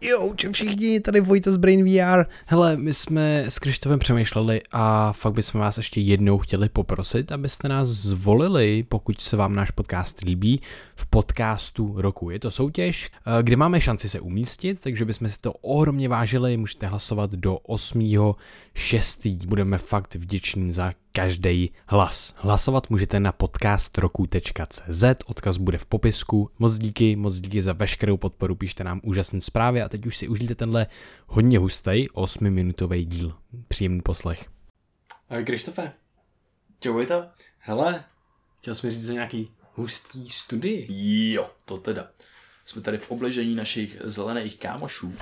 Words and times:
Jo, 0.00 0.34
všichni, 0.52 1.00
tady 1.00 1.20
Vojta 1.20 1.52
z 1.52 1.56
Brain 1.56 1.84
VR. 1.84 2.24
Hele, 2.46 2.76
my 2.76 2.92
jsme 2.92 3.44
s 3.48 3.58
Krištofem 3.58 3.98
přemýšleli 3.98 4.60
a 4.72 5.12
fakt 5.12 5.32
bychom 5.32 5.60
vás 5.60 5.76
ještě 5.76 6.00
jednou 6.00 6.38
chtěli 6.38 6.68
poprosit, 6.68 7.32
abyste 7.32 7.68
nás 7.68 7.88
zvolili, 7.88 8.82
pokud 8.82 9.20
se 9.20 9.36
vám 9.36 9.54
náš 9.54 9.70
podcast 9.70 10.20
líbí, 10.20 10.60
v 10.94 11.06
podcastu 11.06 11.94
roku. 11.96 12.30
Je 12.30 12.38
to 12.38 12.50
soutěž, 12.50 13.10
eh, 13.12 13.42
kde 13.42 13.56
máme 13.56 13.80
šanci 13.80 14.08
se 14.08 14.20
umístit, 14.20 14.80
takže 14.80 15.04
bychom 15.04 15.30
si 15.30 15.38
to 15.40 15.52
ohromně 15.52 16.08
vážili, 16.08 16.56
můžete 16.56 16.86
hlasovat 16.86 17.30
do 17.30 17.56
8. 17.56 18.36
6. 18.74 19.46
Budeme 19.46 19.78
fakt 19.78 20.14
vděční 20.14 20.72
za 20.72 20.92
každý 21.12 21.72
hlas. 21.86 22.34
Hlasovat 22.36 22.90
můžete 22.90 23.20
na 23.20 23.32
podcastroku.cz, 23.32 25.04
odkaz 25.24 25.56
bude 25.56 25.78
v 25.78 25.86
popisku. 25.86 26.50
Moc 26.58 26.78
díky, 26.78 27.16
moc 27.16 27.38
díky 27.38 27.62
za 27.62 27.72
veškerou 27.72 28.16
podporu, 28.16 28.54
píšte 28.54 28.84
nám 28.84 29.00
úžasné 29.04 29.40
zprávy 29.40 29.82
a 29.82 29.88
teď 29.88 30.06
už 30.06 30.16
si 30.16 30.28
užijte 30.28 30.54
tenhle 30.54 30.86
hodně 31.26 31.58
hustý 31.58 32.08
8-minutový 32.08 33.04
díl. 33.04 33.34
Příjemný 33.68 34.00
poslech. 34.00 34.46
Ahoj 35.30 35.44
Krištofe. 35.44 35.92
Čau 36.80 37.04
to? 37.04 37.24
Hele, 37.58 38.04
chtěl 38.58 38.74
jsem 38.74 38.90
říct 38.90 39.04
za 39.04 39.12
nějaký 39.12 39.50
hustý 39.74 40.28
studii. 40.28 40.86
Jo, 41.32 41.50
to 41.64 41.78
teda. 41.78 42.08
Jsme 42.64 42.82
tady 42.82 42.98
v 42.98 43.10
obležení 43.10 43.54
našich 43.54 43.96
zelených 44.04 44.58
kámošů 44.58 45.14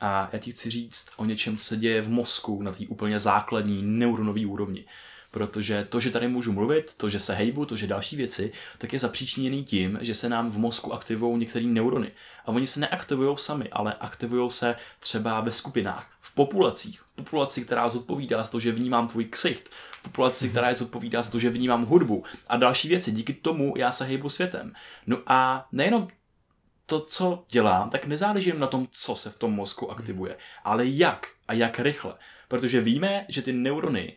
a 0.00 0.30
já 0.32 0.38
ti 0.38 0.52
chci 0.52 0.70
říct 0.70 1.08
o 1.16 1.24
něčem, 1.24 1.56
co 1.56 1.64
se 1.64 1.76
děje 1.76 2.02
v 2.02 2.10
mozku 2.10 2.62
na 2.62 2.72
té 2.72 2.86
úplně 2.88 3.18
základní 3.18 3.82
neuronové 3.82 4.46
úrovni. 4.46 4.84
Protože 5.30 5.86
to, 5.90 6.00
že 6.00 6.10
tady 6.10 6.28
můžu 6.28 6.52
mluvit, 6.52 6.94
to, 6.96 7.08
že 7.08 7.20
se 7.20 7.34
hejbu, 7.34 7.66
to, 7.66 7.76
že 7.76 7.86
další 7.86 8.16
věci, 8.16 8.52
tak 8.78 8.92
je 8.92 8.98
zapříčiněný 8.98 9.64
tím, 9.64 9.98
že 10.00 10.14
se 10.14 10.28
nám 10.28 10.50
v 10.50 10.58
mozku 10.58 10.92
aktivují 10.92 11.38
některé 11.38 11.64
neurony. 11.64 12.12
A 12.44 12.48
oni 12.48 12.66
se 12.66 12.80
neaktivují 12.80 13.36
sami, 13.38 13.68
ale 13.72 13.94
aktivují 14.00 14.50
se 14.50 14.76
třeba 15.00 15.40
ve 15.40 15.52
skupinách, 15.52 16.10
v 16.20 16.34
populacích. 16.34 17.00
V 17.00 17.14
populaci, 17.14 17.64
která 17.64 17.88
zodpovídá 17.88 18.42
za 18.42 18.50
to, 18.50 18.60
že 18.60 18.72
vnímám 18.72 19.08
tvůj 19.08 19.24
ksicht, 19.24 19.70
v 19.92 20.02
populaci, 20.02 20.48
která 20.48 20.68
je 20.68 20.74
zodpovídá 20.74 21.22
za 21.22 21.30
to, 21.30 21.38
že 21.38 21.50
vnímám 21.50 21.84
hudbu 21.84 22.24
a 22.48 22.56
další 22.56 22.88
věci. 22.88 23.12
Díky 23.12 23.32
tomu 23.32 23.74
já 23.76 23.92
se 23.92 24.04
hejbu 24.04 24.28
světem. 24.28 24.72
No 25.06 25.18
a 25.26 25.68
nejenom 25.72 26.08
to, 26.86 27.00
co 27.00 27.44
dělám, 27.50 27.90
tak 27.90 28.06
nezáleží 28.06 28.52
na 28.56 28.66
tom, 28.66 28.86
co 28.90 29.16
se 29.16 29.30
v 29.30 29.38
tom 29.38 29.52
mozku 29.52 29.90
aktivuje, 29.90 30.36
ale 30.64 30.86
jak 30.86 31.26
a 31.48 31.52
jak 31.52 31.78
rychle. 31.78 32.14
Protože 32.48 32.80
víme, 32.80 33.26
že 33.28 33.42
ty 33.42 33.52
neurony, 33.52 34.16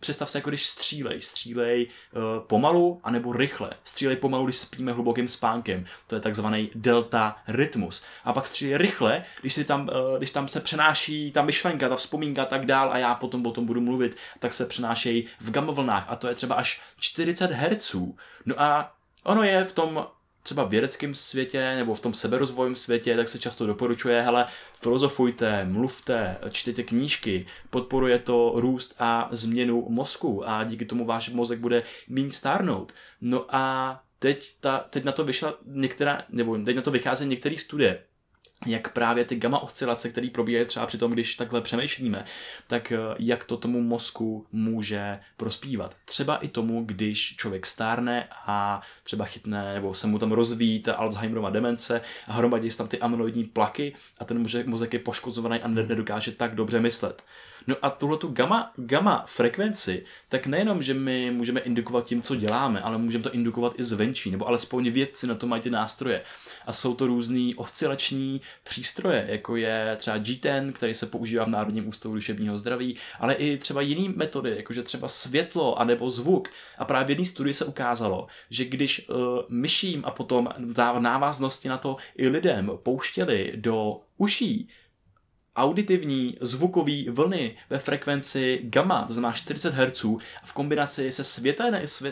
představ 0.00 0.30
se, 0.30 0.38
jako 0.38 0.50
když 0.50 0.66
střílej, 0.66 1.20
střílej 1.20 1.86
uh, 1.86 2.46
pomalu 2.46 3.00
anebo 3.04 3.32
rychle. 3.32 3.70
Střílej 3.84 4.16
pomalu, 4.16 4.44
když 4.44 4.58
spíme 4.58 4.92
hlubokým 4.92 5.28
spánkem. 5.28 5.84
To 6.06 6.14
je 6.14 6.20
takzvaný 6.20 6.70
delta 6.74 7.36
rytmus. 7.48 8.04
A 8.24 8.32
pak 8.32 8.46
střílej 8.46 8.78
rychle, 8.78 9.24
když, 9.40 9.54
si 9.54 9.64
tam, 9.64 9.88
uh, 9.88 10.18
když 10.18 10.30
tam 10.30 10.48
se 10.48 10.60
přenáší 10.60 11.32
ta 11.32 11.42
myšlenka, 11.42 11.88
ta 11.88 11.96
vzpomínka 11.96 12.42
a 12.42 12.46
tak 12.46 12.66
dál 12.66 12.92
a 12.92 12.98
já 12.98 13.14
potom 13.14 13.46
o 13.46 13.50
tom 13.50 13.66
budu 13.66 13.80
mluvit, 13.80 14.16
tak 14.38 14.52
se 14.52 14.66
přenášejí 14.66 15.26
v 15.40 15.50
gamma 15.50 15.72
vlnách 15.72 16.04
a 16.08 16.16
to 16.16 16.28
je 16.28 16.34
třeba 16.34 16.54
až 16.54 16.80
40 17.00 17.50
Hz. 17.50 17.96
No 18.46 18.60
a 18.60 18.94
ono 19.24 19.42
je 19.42 19.64
v 19.64 19.72
tom 19.72 20.06
třeba 20.48 20.64
v 20.64 20.70
vědeckém 20.70 21.14
světě 21.14 21.74
nebo 21.76 21.94
v 21.94 22.00
tom 22.00 22.14
seberozvojovém 22.14 22.76
světě, 22.76 23.16
tak 23.16 23.28
se 23.28 23.38
často 23.38 23.66
doporučuje, 23.66 24.22
hele, 24.22 24.46
filozofujte, 24.80 25.64
mluvte, 25.64 26.36
čtěte 26.50 26.82
knížky, 26.82 27.46
podporuje 27.70 28.18
to 28.18 28.52
růst 28.56 28.94
a 28.98 29.28
změnu 29.32 29.86
mozku 29.88 30.48
a 30.48 30.64
díky 30.64 30.84
tomu 30.84 31.04
váš 31.04 31.30
mozek 31.30 31.58
bude 31.58 31.82
méně 32.08 32.32
stárnout. 32.32 32.92
No 33.20 33.46
a 33.48 34.02
teď, 34.18 34.54
ta, 34.60 34.78
teď 34.90 35.04
na 35.04 35.12
to 35.12 35.24
vyšla 35.24 35.54
některá, 35.66 36.22
nebo 36.28 36.58
teď 36.58 36.76
na 36.76 36.82
to 36.82 36.90
vychází 36.90 37.26
některé 37.26 37.58
studie, 37.58 38.02
jak 38.66 38.92
právě 38.92 39.24
ty 39.24 39.36
gamma 39.36 39.58
oscilace, 39.58 40.08
které 40.08 40.30
probíhají 40.30 40.66
třeba 40.66 40.86
při 40.86 40.98
tom, 40.98 41.12
když 41.12 41.34
takhle 41.34 41.60
přemýšlíme, 41.60 42.24
tak 42.66 42.92
eh, 42.92 42.98
jak 43.18 43.44
to 43.44 43.56
tomu 43.56 43.82
mozku 43.82 44.46
může 44.52 45.20
prospívat. 45.36 45.96
Třeba 46.04 46.36
i 46.36 46.48
tomu, 46.48 46.84
když 46.84 47.36
člověk 47.36 47.66
stárne 47.66 48.28
a 48.46 48.80
třeba 49.02 49.24
chytne, 49.24 49.74
nebo 49.74 49.94
se 49.94 50.06
mu 50.06 50.18
tam 50.18 50.32
rozvíjí 50.32 50.80
ta 50.80 50.94
Alzheimerova 50.94 51.50
demence 51.50 52.00
a 52.26 52.32
hromadí 52.32 52.70
se 52.70 52.78
tam 52.78 52.88
ty 52.88 52.98
amyloidní 52.98 53.44
plaky 53.44 53.94
a 54.18 54.24
ten 54.24 54.46
mozek 54.66 54.92
je 54.92 54.98
poškozovaný 54.98 55.60
a 55.60 55.68
nedokáže 55.68 56.32
tak 56.32 56.54
dobře 56.54 56.80
myslet. 56.80 57.22
No 57.68 57.76
a 57.82 57.90
tuhle 57.90 58.16
tu 58.16 58.28
gamma, 58.28 58.72
gamma 58.76 59.24
frekvenci, 59.26 60.04
tak 60.28 60.46
nejenom, 60.46 60.82
že 60.82 60.94
my 60.94 61.30
můžeme 61.30 61.60
indukovat 61.60 62.04
tím, 62.04 62.22
co 62.22 62.36
děláme, 62.36 62.80
ale 62.80 62.98
můžeme 62.98 63.24
to 63.24 63.34
indukovat 63.34 63.74
i 63.78 63.82
zvenčí, 63.82 64.30
nebo 64.30 64.48
alespoň 64.48 64.90
vědci 64.90 65.26
na 65.26 65.34
to 65.34 65.46
mají 65.46 65.62
ty 65.62 65.70
nástroje. 65.70 66.22
A 66.66 66.72
jsou 66.72 66.94
to 66.94 67.06
různý 67.06 67.54
oscilační 67.54 68.40
přístroje, 68.64 69.26
jako 69.28 69.56
je 69.56 69.96
třeba 69.98 70.18
G10, 70.18 70.72
který 70.72 70.94
se 70.94 71.06
používá 71.06 71.44
v 71.44 71.48
Národním 71.48 71.88
ústavu 71.88 72.14
duševního 72.14 72.58
zdraví, 72.58 72.96
ale 73.20 73.34
i 73.34 73.56
třeba 73.56 73.80
jiné 73.80 74.14
metody, 74.16 74.56
jakože 74.56 74.82
třeba 74.82 75.08
světlo 75.08 75.80
anebo 75.80 76.10
zvuk. 76.10 76.48
A 76.78 76.84
právě 76.84 77.06
v 77.06 77.10
jedné 77.10 77.24
studii 77.24 77.54
se 77.54 77.64
ukázalo, 77.64 78.26
že 78.50 78.64
když 78.64 79.08
uh, 79.08 79.16
myším 79.48 80.04
a 80.04 80.10
potom 80.10 80.48
návaznosti 80.98 81.68
na 81.68 81.78
to 81.78 81.96
i 82.16 82.28
lidem 82.28 82.70
pouštěli 82.82 83.52
do 83.56 84.00
uší 84.16 84.68
auditivní 85.58 86.36
zvukové 86.40 87.10
vlny 87.10 87.56
ve 87.70 87.78
frekvenci 87.78 88.60
gamma, 88.62 89.04
to 89.04 89.12
znamená 89.12 89.32
40 89.32 89.74
Hz, 89.74 90.04
v 90.44 90.52
kombinaci 90.52 91.12
se 91.12 91.24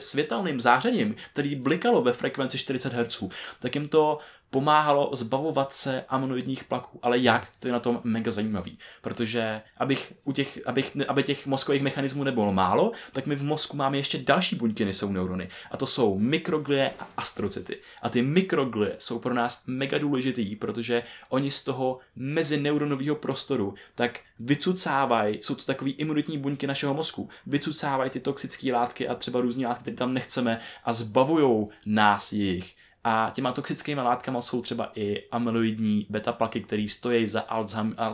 světelným 0.00 0.60
zářením, 0.60 1.14
který 1.32 1.56
blikalo 1.56 2.02
ve 2.02 2.12
frekvenci 2.12 2.58
40 2.58 2.92
Hz, 2.92 3.22
tak 3.60 3.74
jim 3.74 3.88
to 3.88 4.18
pomáhalo 4.56 5.10
zbavovat 5.12 5.72
se 5.72 6.04
amyloidních 6.08 6.64
plaků. 6.64 6.98
Ale 7.02 7.18
jak? 7.18 7.48
To 7.58 7.68
je 7.68 7.72
na 7.72 7.80
tom 7.80 8.00
mega 8.04 8.30
zajímavý. 8.30 8.78
Protože 9.02 9.62
abych 9.76 10.12
u 10.24 10.32
těch, 10.32 10.60
abych, 10.66 10.96
aby 11.08 11.22
těch 11.22 11.46
mozkových 11.46 11.82
mechanismů 11.82 12.24
nebylo 12.24 12.52
málo, 12.52 12.92
tak 13.12 13.26
my 13.26 13.34
v 13.34 13.44
mozku 13.44 13.76
máme 13.76 13.96
ještě 13.96 14.18
další 14.18 14.56
buňky, 14.56 14.84
než 14.84 14.96
jsou 14.96 15.12
neurony. 15.12 15.48
A 15.70 15.76
to 15.76 15.86
jsou 15.86 16.18
mikroglie 16.18 16.90
a 16.98 17.08
astrocyty. 17.16 17.78
A 18.02 18.08
ty 18.08 18.22
mikroglie 18.22 18.96
jsou 18.98 19.18
pro 19.18 19.34
nás 19.34 19.62
mega 19.66 19.98
důležitý, 19.98 20.56
protože 20.56 21.02
oni 21.28 21.50
z 21.50 21.64
toho 21.64 21.98
mezineuronového 22.16 23.16
prostoru 23.16 23.74
tak 23.94 24.20
vycucávají, 24.38 25.38
jsou 25.42 25.54
to 25.54 25.64
takové 25.64 25.90
imunitní 25.90 26.38
buňky 26.38 26.66
našeho 26.66 26.94
mozku, 26.94 27.28
vycucávají 27.46 28.10
ty 28.10 28.20
toxické 28.20 28.72
látky 28.72 29.08
a 29.08 29.14
třeba 29.14 29.40
různé 29.40 29.66
látky, 29.68 29.82
které 29.82 29.96
tam 29.96 30.14
nechceme 30.14 30.58
a 30.84 30.92
zbavují 30.92 31.66
nás 31.86 32.32
jich. 32.32 32.75
A 33.08 33.30
těma 33.34 33.52
toxickými 33.52 34.00
látkama 34.00 34.40
jsou 34.40 34.62
třeba 34.62 34.92
i 34.94 35.28
amyloidní 35.30 36.06
beta 36.10 36.32
plaky, 36.32 36.60
které 36.60 36.86
stojí 36.88 37.28
za 37.28 37.40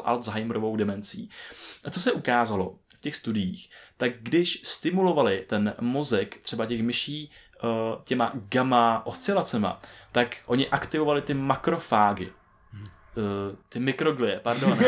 Alzheimerovou 0.04 0.76
demencí. 0.76 1.30
A 1.84 1.90
co 1.90 2.00
se 2.00 2.12
ukázalo 2.12 2.74
v 2.88 3.00
těch 3.00 3.16
studiích, 3.16 3.70
tak 3.96 4.12
když 4.22 4.60
stimulovali 4.64 5.44
ten 5.48 5.74
mozek 5.80 6.38
třeba 6.42 6.66
těch 6.66 6.82
myší 6.82 7.30
eh, 7.30 7.66
těma 8.04 8.32
gamma 8.34 9.06
oscilacema, 9.06 9.82
tak 10.12 10.36
oni 10.46 10.68
aktivovali 10.68 11.22
ty 11.22 11.34
makrofágy, 11.34 12.30
Uh, 13.16 13.56
ty 13.68 13.80
mikroglie, 13.80 14.40
pardon. 14.42 14.78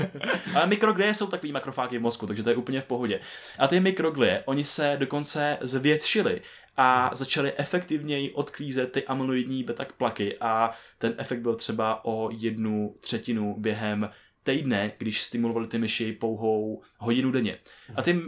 Ale 0.54 0.66
mikroglie 0.66 1.14
jsou 1.14 1.26
takový 1.26 1.52
makrofágy 1.52 1.98
v 1.98 2.02
mozku, 2.02 2.26
takže 2.26 2.42
to 2.42 2.50
je 2.50 2.56
úplně 2.56 2.80
v 2.80 2.84
pohodě. 2.84 3.20
A 3.58 3.68
ty 3.68 3.80
mikroglie, 3.80 4.42
oni 4.46 4.64
se 4.64 4.96
dokonce 4.98 5.58
zvětšili 5.60 6.40
a 6.76 7.10
začaly 7.12 7.52
efektivněji 7.56 8.32
odklízet 8.32 8.92
ty 8.92 9.04
amyloidní 9.04 9.62
beta 9.64 9.86
plaky 9.96 10.36
a 10.40 10.70
ten 10.98 11.14
efekt 11.18 11.40
byl 11.40 11.54
třeba 11.54 12.04
o 12.04 12.30
jednu 12.32 12.96
třetinu 13.00 13.54
během 13.58 14.10
týdne, 14.42 14.92
když 14.98 15.22
stimulovali 15.22 15.66
ty 15.66 15.78
myši 15.78 16.12
pouhou 16.12 16.82
hodinu 16.98 17.30
denně. 17.30 17.58
A 17.94 18.02
ty 18.02 18.20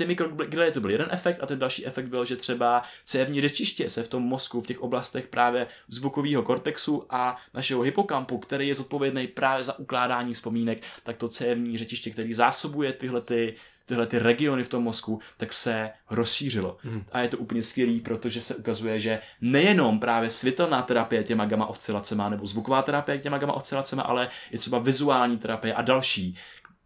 ty 0.00 0.06
mikroglie 0.06 0.70
to 0.70 0.80
byl 0.80 0.90
jeden 0.90 1.08
efekt 1.10 1.38
a 1.42 1.46
ten 1.46 1.58
další 1.58 1.86
efekt 1.86 2.06
byl, 2.06 2.24
že 2.24 2.36
třeba 2.36 2.82
cévní 3.04 3.40
řečiště 3.40 3.88
se 3.88 4.02
v 4.02 4.08
tom 4.08 4.22
mozku, 4.22 4.60
v 4.60 4.66
těch 4.66 4.80
oblastech 4.80 5.28
právě 5.28 5.66
zvukového 5.88 6.42
kortexu 6.42 7.04
a 7.10 7.36
našeho 7.54 7.82
hypokampu, 7.82 8.38
který 8.38 8.68
je 8.68 8.74
zodpovědný 8.74 9.26
právě 9.26 9.64
za 9.64 9.78
ukládání 9.78 10.34
vzpomínek, 10.34 10.82
tak 11.02 11.16
to 11.16 11.28
cévní 11.28 11.78
řečiště, 11.78 12.10
který 12.10 12.32
zásobuje 12.32 12.92
tyhle 12.92 13.20
ty 13.20 13.54
tyhle 13.90 14.06
ty 14.06 14.18
regiony 14.18 14.62
v 14.64 14.68
tom 14.68 14.82
mozku, 14.82 15.20
tak 15.36 15.52
se 15.52 15.90
rozšířilo. 16.10 16.76
Mm. 16.84 17.04
A 17.12 17.20
je 17.20 17.28
to 17.28 17.38
úplně 17.38 17.62
skvělý, 17.62 18.00
protože 18.00 18.40
se 18.40 18.54
ukazuje, 18.54 18.98
že 18.98 19.20
nejenom 19.40 20.00
právě 20.00 20.30
světelná 20.30 20.82
terapie 20.82 21.24
těma 21.24 21.46
gamma 21.46 21.66
oscilacema 21.66 22.28
nebo 22.28 22.46
zvuková 22.46 22.82
terapie 22.82 23.18
těma 23.18 23.38
gamma 23.38 23.54
oscilacema, 23.54 24.02
ale 24.02 24.28
i 24.50 24.58
třeba 24.58 24.78
vizuální 24.78 25.38
terapie 25.38 25.74
a 25.74 25.82
další 25.82 26.36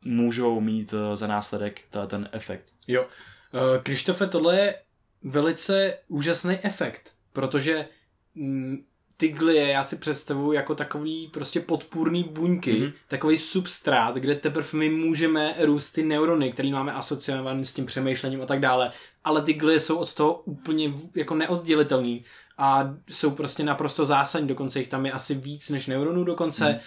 můžou 0.05 0.61
mít 0.61 0.95
eh, 0.95 1.17
za 1.17 1.27
následek 1.27 1.81
ten 2.07 2.29
efekt. 2.33 2.65
Jo. 2.87 3.07
Eh, 3.07 3.83
Krištofe, 3.83 4.27
tohle 4.27 4.57
je 4.57 4.75
velice 5.23 5.99
úžasný 6.09 6.59
efekt, 6.63 7.13
protože 7.33 7.89
mm, 9.15 9.17
ty 9.17 9.29
glie 9.29 9.69
já 9.69 9.85
si 9.85 9.97
představuji 9.97 10.53
jako 10.53 10.75
takový 10.75 11.31
prostě 11.33 11.61
podpůrný 11.61 12.25
buňky, 12.25 12.73
mm-hmm. 12.73 12.93
takový 13.09 13.39
substrát, 13.39 14.15
kde 14.15 14.35
teprve 14.35 14.69
my 14.73 14.91
můžeme 14.91 15.55
růst 15.61 15.93
ty 15.93 16.03
neurony, 16.03 16.53
které 16.53 16.71
máme 16.71 16.93
asociované 16.93 17.65
s 17.65 17.75
tím 17.75 17.87
přemýšlením 17.87 18.43
a 18.43 18.47
tak 18.47 18.61
dále, 18.61 18.93
ale 19.25 19.43
ty 19.43 19.53
glie 19.53 19.81
jsou 19.81 19.97
od 19.97 20.15
toho 20.15 20.43
úplně 20.45 20.93
jako 21.15 21.35
neoddělitelný 21.35 22.25
a 22.59 22.95
jsou 23.11 23.31
prostě 23.31 23.65
naprosto 23.65 24.05
zásadní, 24.05 24.49
dokonce 24.49 24.79
jich 24.79 24.89
tam 24.89 25.07
je 25.07 25.13
asi 25.13 25.35
víc 25.35 25.71
než 25.71 25.87
neuronů 25.87 26.25
dokonce 26.25 26.73
mm. 26.73 26.79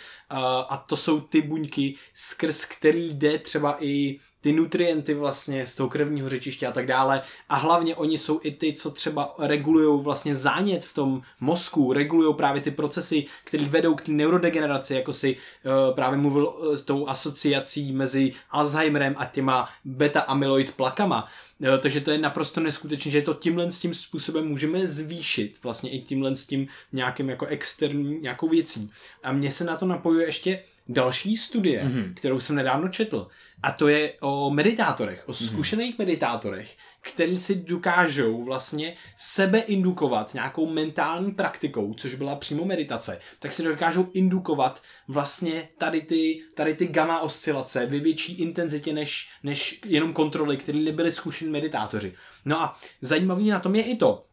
a 0.70 0.86
to 0.88 0.98
jsou 0.98 1.22
ty 1.22 1.42
buňky, 1.42 1.96
skrz 2.14 2.66
který 2.66 3.14
jde 3.14 3.40
třeba 3.40 3.78
i 3.80 4.18
ty 4.42 4.54
nutrienty 4.54 5.14
vlastně 5.14 5.68
z 5.68 5.76
toho 5.76 5.90
krevního 5.90 6.30
řečiště 6.30 6.68
a 6.68 6.72
tak 6.72 6.88
dále. 6.88 7.22
A 7.50 7.56
hlavně 7.56 7.96
oni 7.96 8.18
jsou 8.18 8.40
i 8.44 8.52
ty, 8.52 8.74
co 8.74 8.92
třeba 8.92 9.36
regulují 9.40 10.04
vlastně 10.04 10.36
zánět 10.36 10.86
v 10.86 10.94
tom 10.94 11.22
mozku, 11.40 11.94
regulují 11.94 12.36
právě 12.36 12.62
ty 12.62 12.72
procesy, 12.72 13.26
které 13.44 13.66
vedou 13.66 13.96
k 13.96 14.08
neurodegeneraci, 14.08 14.94
jako 14.94 15.14
si 15.14 15.36
uh, 15.36 15.96
právě 15.96 16.18
mluvil 16.18 16.48
uh, 16.48 16.76
s 16.76 16.84
tou 16.84 17.08
asociací 17.08 17.92
mezi 17.92 18.34
Alzheimerem 18.52 19.16
a 19.18 19.26
těma 19.26 19.70
beta-amyloid 19.86 20.72
plakama. 20.76 21.28
Uh, 21.60 21.78
takže 21.80 22.02
to 22.02 22.12
je 22.12 22.18
naprosto 22.18 22.60
neskutečné, 22.60 23.12
že 23.12 23.22
to 23.22 23.34
tímhle 23.34 23.72
s 23.72 23.80
tím 23.80 23.94
způsobem 23.94 24.48
můžeme 24.48 24.88
zvýšit, 24.88 25.60
vlastně 25.64 25.90
i 25.90 26.02
tímhle 26.02 26.36
s 26.36 26.48
tím 26.48 26.68
nějakým 26.94 27.30
jako 27.30 27.46
externí 27.46 28.20
nějakou 28.20 28.50
věcí. 28.50 28.92
A 29.24 29.32
mně 29.32 29.52
se 29.52 29.64
na 29.64 29.76
to 29.76 29.86
napojuje 29.86 30.26
ještě 30.26 30.64
další 30.90 31.38
studie, 31.38 31.84
mm-hmm. 31.84 32.14
kterou 32.14 32.40
jsem 32.40 32.56
nedávno 32.56 32.90
četl, 32.90 33.28
a 33.64 33.72
to 33.72 33.88
je 33.88 34.14
o 34.22 34.50
meditátorech, 34.50 35.24
o 35.28 35.32
mhm. 35.32 35.36
zkušených 35.36 35.96
mm-hmm. 35.96 36.00
meditátorech, 36.00 36.78
který 37.02 37.40
si 37.40 37.56
dokážou 37.56 38.44
vlastně 38.44 38.96
sebe 39.18 39.60
indukovat 39.60 40.34
nějakou 40.34 40.70
mentální 40.70 41.32
praktikou, 41.32 41.94
což 41.94 42.16
byla 42.16 42.36
přímo 42.36 42.66
meditace, 42.66 43.20
tak 43.40 43.52
si 43.52 43.64
dokážou 43.64 44.10
indukovat 44.14 44.82
vlastně 45.08 45.70
tady 45.78 46.02
ty, 46.02 46.42
tady 46.54 46.76
ty 46.76 46.88
gamma 46.88 47.20
oscilace 47.20 47.86
ve 47.86 48.00
větší 48.00 48.34
intenzitě 48.40 48.94
než, 48.94 49.30
než 49.44 49.82
jenom 49.86 50.14
kontroly, 50.14 50.58
které 50.58 50.80
nebyly 50.80 51.12
zkušení 51.12 51.52
meditátoři. 51.52 52.14
No 52.46 52.62
a 52.62 52.80
zajímavý 53.02 53.50
na 53.50 53.60
tom 53.60 53.76
je 53.76 53.84
i 53.84 53.96
to, 53.96 54.24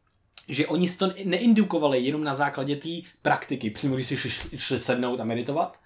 že 0.49 0.67
oni 0.67 0.91
to 0.91 1.12
neindukovali 1.25 2.01
jenom 2.01 2.25
na 2.25 2.35
základě 2.35 2.77
té 2.77 2.89
praktiky, 3.23 3.71
přímo 3.71 3.95
když 3.95 4.06
si 4.06 4.17
šli, 4.17 4.59
šli 4.59 4.79
sednout 4.79 5.21
a 5.21 5.25
meditovat, 5.25 5.81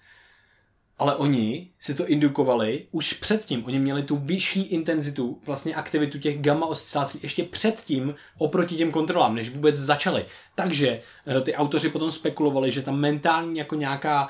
ale 0.99 1.15
oni 1.15 1.69
si 1.79 1.93
to 1.93 2.07
indukovali 2.07 2.87
už 2.91 3.13
předtím. 3.13 3.65
Oni 3.65 3.79
měli 3.79 4.03
tu 4.03 4.15
vyšší 4.15 4.61
intenzitu, 4.61 5.41
vlastně 5.45 5.75
aktivitu 5.75 6.19
těch 6.19 6.41
gamma 6.41 6.65
oscilací 6.65 7.19
ještě 7.23 7.43
předtím 7.43 8.15
oproti 8.37 8.75
těm 8.75 8.91
kontrolám, 8.91 9.35
než 9.35 9.49
vůbec 9.49 9.75
začaly. 9.75 10.25
Takže 10.55 11.01
eh, 11.27 11.41
ty 11.41 11.55
autoři 11.55 11.89
potom 11.89 12.11
spekulovali, 12.11 12.71
že 12.71 12.81
tam 12.81 12.99
mentální 12.99 13.57
jako 13.57 13.75
nějaká, 13.75 14.27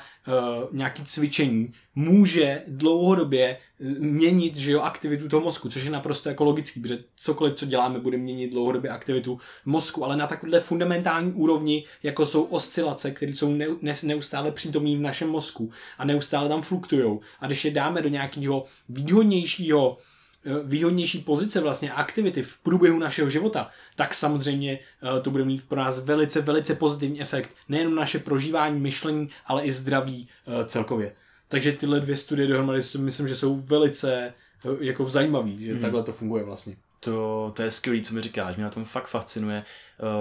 nějaký 0.72 1.04
cvičení 1.04 1.72
může 1.94 2.62
dlouhodobě 2.66 3.56
eh, 3.80 3.84
měnit 3.84 4.56
že 4.56 4.72
jo, 4.72 4.80
aktivitu 4.80 5.28
toho 5.28 5.44
mozku, 5.44 5.68
což 5.68 5.84
je 5.84 5.90
naprosto 5.90 6.28
jako 6.28 6.44
logický, 6.44 6.80
protože 6.80 7.04
cokoliv, 7.16 7.54
co 7.54 7.66
děláme, 7.66 7.98
bude 7.98 8.16
měnit 8.16 8.52
dlouhodobě 8.52 8.90
aktivitu 8.90 9.38
mozku, 9.64 10.04
ale 10.04 10.16
na 10.16 10.26
takové 10.26 10.60
fundamentální 10.60 11.32
úrovni, 11.32 11.84
jako 12.02 12.26
jsou 12.26 12.42
oscilace, 12.42 13.10
které 13.10 13.32
jsou 13.32 13.52
ne, 13.52 13.66
ne, 13.82 13.96
neustále 14.02 14.52
přítomné 14.52 14.96
v 14.96 15.00
našem 15.00 15.28
mozku 15.28 15.70
a 15.98 16.04
neustále 16.04 16.48
tam 16.48 16.62
fluktují. 16.62 17.18
A 17.40 17.46
když 17.46 17.64
je 17.64 17.70
dáme 17.70 18.02
do 18.02 18.08
nějakého 18.08 18.64
výhodnějšího 18.88 19.96
Eh, 19.96 20.19
výhodnější 20.64 21.18
pozice 21.18 21.60
vlastně 21.60 21.92
aktivity 21.92 22.42
v 22.42 22.58
průběhu 22.58 22.98
našeho 22.98 23.30
života, 23.30 23.70
tak 23.96 24.14
samozřejmě 24.14 24.78
eh, 24.78 25.20
to 25.20 25.30
bude 25.30 25.44
mít 25.44 25.68
pro 25.68 25.80
nás 25.80 26.04
velice, 26.04 26.40
velice 26.40 26.74
pozitivní 26.74 27.20
efekt. 27.20 27.56
Nejenom 27.68 27.94
naše 27.94 28.18
prožívání, 28.18 28.80
myšlení, 28.80 29.28
ale 29.46 29.62
i 29.62 29.72
zdraví 29.72 30.28
eh, 30.46 30.64
celkově. 30.64 31.12
Takže 31.48 31.72
tyhle 31.72 32.00
dvě 32.00 32.16
studie 32.16 32.48
dohromady 32.48 32.82
si 32.82 32.98
myslím, 32.98 33.28
že 33.28 33.36
jsou 33.36 33.56
velice 33.56 34.34
jako 34.80 35.08
zajímavý, 35.08 35.64
že 35.64 35.72
hmm. 35.72 35.80
takhle 35.80 36.02
to 36.02 36.12
funguje 36.12 36.44
vlastně. 36.44 36.76
To, 37.00 37.52
to 37.56 37.62
je 37.62 37.70
skvělé, 37.70 38.00
co 38.00 38.14
mi 38.14 38.20
říkáš. 38.20 38.56
Mě 38.56 38.64
na 38.64 38.70
tom 38.70 38.84
fakt 38.84 39.06
fascinuje 39.06 39.64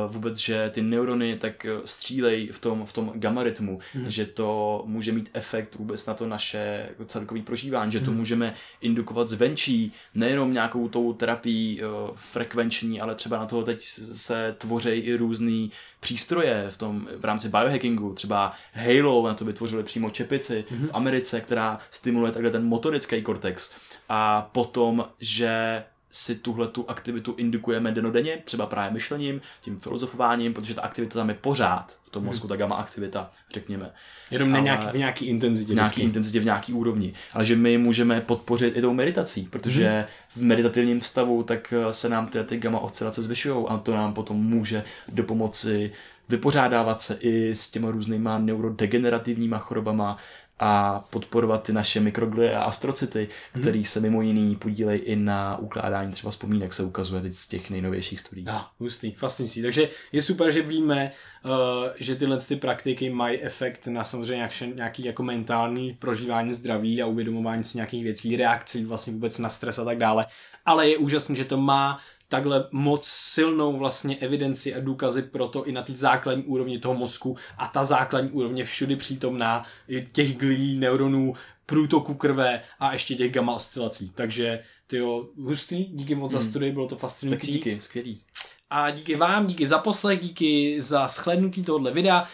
uh, 0.06 0.12
vůbec, 0.12 0.38
že 0.38 0.70
ty 0.74 0.82
neurony 0.82 1.38
tak 1.38 1.66
eh, 1.66 1.70
střílej 1.86 2.48
v 2.48 2.60
tom, 2.60 2.86
v 2.86 2.94
tom 2.94 3.12
gamma 3.16 3.44
rytmu, 3.44 3.80
mm. 3.96 4.10
že 4.10 4.26
to 4.26 4.84
může 4.86 5.12
mít 5.12 5.30
efekt 5.34 5.76
vůbec 5.76 6.06
na 6.06 6.14
to 6.14 6.28
naše 6.28 6.86
jako 6.90 7.06
celkové 7.06 7.42
prožívání, 7.42 7.92
že 7.92 8.00
to 8.00 8.12
mm. 8.12 8.18
můžeme 8.18 8.54
indukovat 8.82 9.30
zvenčí, 9.30 9.94
nejenom 10.16 10.54
nějakou 10.54 10.90
tou 10.90 11.14
terapii 11.14 11.84
uh, 11.84 11.90
frekvenční, 12.16 13.02
ale 13.02 13.16
třeba 13.16 13.38
na 13.38 13.46
toho 13.46 13.64
teď 13.64 13.88
se 14.12 14.56
tvoří 14.58 14.90
i 14.90 15.16
různý 15.16 15.72
přístroje 16.00 16.68
v 16.70 16.78
tom 16.78 17.08
v 17.18 17.26
rámci 17.26 17.50
biohackingu, 17.50 18.14
třeba 18.14 18.54
Halo 18.74 19.28
na 19.28 19.34
to 19.34 19.46
vytvořili 19.46 19.84
přímo 19.84 20.10
čepici 20.10 20.66
mm. 20.72 20.88
v 20.88 20.92
Americe, 20.94 21.42
která 21.42 21.80
stimuluje 21.92 22.32
takhle 22.32 22.52
ten 22.52 22.66
motorický 22.66 23.22
kortex 23.22 23.76
a 24.10 24.50
potom, 24.52 25.06
že 25.20 25.84
si 26.12 26.36
tuhle 26.36 26.68
tu 26.68 26.90
aktivitu 26.90 27.36
indukujeme 27.38 27.92
denodenně, 27.92 28.38
třeba 28.44 28.66
právě 28.66 28.94
myšlením, 28.94 29.42
tím 29.62 29.80
filozofováním, 29.80 30.54
protože 30.54 30.76
ta 30.76 30.82
aktivita 30.82 31.20
tam 31.20 31.30
je 31.30 31.36
pořád 31.36 31.98
v 32.04 32.10
tom 32.10 32.24
mozku, 32.24 32.48
hmm. 32.48 32.50
ta 32.50 32.56
gamma 32.56 32.76
aktivita, 32.76 33.30
řekněme. 33.54 33.92
Jenom 34.32 34.52
ne 34.52 34.62
nějaký, 34.62 34.88
v 34.88 34.94
nějaký 34.94 35.26
intenzitě. 35.26 35.72
V 35.72 35.76
nějaký 35.76 36.02
intenzitě, 36.02 36.40
v 36.40 36.46
nějaký 36.46 36.74
úrovni. 36.74 37.14
Ale 37.34 37.46
že 37.46 37.56
my 37.56 37.78
můžeme 37.78 38.22
podpořit 38.22 38.78
i 38.78 38.82
tou 38.82 38.94
meditací, 38.94 39.48
protože 39.50 39.90
hmm. 39.90 40.06
v 40.30 40.48
meditativním 40.48 41.02
stavu 41.02 41.44
tak 41.44 41.74
eh, 41.74 41.94
se 41.94 42.10
nám 42.10 42.28
ty, 42.28 42.44
ty 42.44 42.58
gamma 42.58 42.80
oscilace 42.80 43.24
zvyšují 43.24 43.66
a 43.68 43.78
to 43.78 43.96
nám 43.96 44.14
potom 44.14 44.38
může 44.38 44.84
do 45.08 45.24
pomoci 45.24 45.92
vypořádávat 46.30 47.02
se 47.02 47.18
i 47.20 47.56
s 47.56 47.72
těma 47.72 47.92
různýma 47.92 48.38
neurodegenerativníma 48.38 49.58
chorobama, 49.58 50.18
a 50.60 51.00
podporovat 51.10 51.64
ty 51.64 51.74
naše 51.74 52.00
mikroglie 52.00 52.56
a 52.56 52.64
astrocity, 52.64 53.28
mm-hmm. 53.28 53.62
který 53.62 53.86
se 53.86 54.00
mimo 54.00 54.22
jiný 54.22 54.56
podílejí 54.56 55.02
i 55.02 55.16
na 55.16 55.58
ukládání 55.58 56.12
třeba 56.12 56.32
vzpomínek, 56.32 56.74
se 56.74 56.84
ukazuje 56.84 57.22
teď 57.22 57.34
z 57.34 57.48
těch 57.48 57.70
nejnovějších 57.70 58.20
studií. 58.20 58.46
Ah, 58.50 58.62
hustý, 58.80 59.12
fascinující. 59.12 59.62
Takže 59.62 59.90
je 60.12 60.22
super, 60.22 60.52
že 60.52 60.62
víme, 60.62 61.12
uh, 61.46 61.52
že 62.00 62.16
tyhle 62.16 62.38
ty 62.38 62.56
praktiky 62.56 63.10
mají 63.10 63.42
efekt 63.42 63.88
na 63.88 64.04
samozřejmě 64.04 64.36
nějaký, 64.36 64.74
nějaký 64.76 65.06
jako 65.06 65.24
mentální 65.24 65.94
prožívání 65.94 66.54
zdraví 66.54 67.02
a 67.02 67.06
uvědomování 67.06 67.64
si 67.64 67.78
nějakých 67.78 68.04
věcí, 68.04 68.38
reakcí 68.38 68.86
vlastně 68.86 69.14
vůbec 69.14 69.40
na 69.40 69.50
stres 69.50 69.80
a 69.80 69.86
tak 69.86 69.98
dále. 69.98 70.26
Ale 70.66 70.90
je 70.90 70.98
úžasné, 70.98 71.36
že 71.36 71.46
to 71.46 71.58
má 71.58 72.00
takhle 72.30 72.68
moc 72.72 73.08
silnou 73.08 73.78
vlastně 73.78 74.18
evidenci 74.18 74.76
a 74.76 74.80
důkazy 74.80 75.22
pro 75.22 75.48
to 75.48 75.66
i 75.66 75.72
na 75.72 75.82
té 75.82 75.96
základní 75.96 76.44
úrovni 76.44 76.80
toho 76.80 76.94
mozku 76.94 77.38
a 77.58 77.68
ta 77.68 77.84
základní 77.84 78.30
úrovně 78.30 78.66
všudy 78.66 78.96
přítomná 78.96 79.64
těch 80.12 80.38
glí, 80.38 80.78
neuronů, 80.78 81.34
průtoku 81.66 82.14
krve 82.14 82.62
a 82.80 82.94
ještě 82.94 83.16
těch 83.16 83.32
gamma 83.32 83.56
oscilací. 83.56 84.10
Takže 84.16 84.64
ty 84.88 84.98
jo, 84.98 85.28
hustý, 85.44 85.86
díky 85.86 86.16
moc 86.16 86.34
hmm. 86.34 86.42
za 86.42 86.50
studii, 86.50 86.72
bylo 86.72 86.88
to 86.88 86.98
fascinující. 86.98 87.48
Taky 87.48 87.52
díky, 87.52 87.82
skvělý. 87.82 88.22
A 88.70 88.92
díky 88.92 89.16
vám, 89.16 89.48
díky 89.48 89.68
za 89.68 89.78
poslech, 89.78 90.20
díky 90.20 90.82
za 90.82 91.08
shlednutí 91.08 91.64
tohohle 91.64 91.92
videa. 91.92 92.28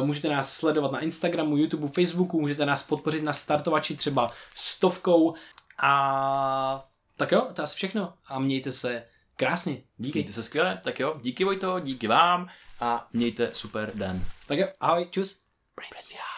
Uh, 0.00 0.06
můžete 0.06 0.28
nás 0.28 0.52
sledovat 0.52 0.92
na 0.92 1.00
Instagramu, 1.00 1.56
YouTube, 1.56 1.88
Facebooku, 1.88 2.40
můžete 2.40 2.66
nás 2.66 2.82
podpořit 2.82 3.22
na 3.22 3.32
startovači 3.32 3.96
třeba 3.96 4.32
stovkou. 4.56 5.34
A 5.82 6.84
tak 7.16 7.32
jo, 7.32 7.48
to 7.52 7.60
je 7.60 7.64
asi 7.64 7.76
všechno. 7.76 8.12
A 8.28 8.38
mějte 8.38 8.72
se 8.72 9.02
Krásně, 9.36 9.82
díky. 9.96 10.18
Mějte 10.18 10.32
se 10.32 10.42
skvěle, 10.42 10.80
tak 10.84 11.00
jo, 11.00 11.18
díky 11.20 11.44
Vojto, 11.44 11.80
díky 11.80 12.06
vám 12.06 12.48
a 12.80 13.08
mějte 13.12 13.54
super 13.54 13.92
den. 13.94 14.24
Tak 14.46 14.58
jo, 14.58 14.68
ahoj, 14.80 15.08
čus. 15.10 15.42
Brain, 15.76 15.90
brain, 15.90 16.35